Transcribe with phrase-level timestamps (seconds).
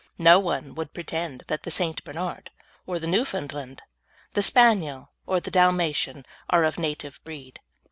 [0.17, 2.03] No one would pretend that the St.
[2.03, 2.49] Bernard
[2.87, 3.83] or the Newfoundland,
[4.33, 7.59] the Spaniel or the Dalmatian, are of native breed.